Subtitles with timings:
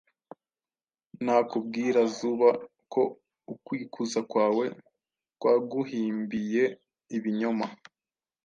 [1.23, 2.49] Ntakubwira Zuba
[2.93, 3.01] ko
[3.53, 4.65] ukwikuza kwawe
[5.39, 6.63] kwaguhimbiye
[7.17, 7.67] ibinyoma!”